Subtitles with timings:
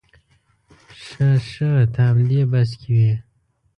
[1.03, 3.13] ښه ښه ته همدې بس کې وې.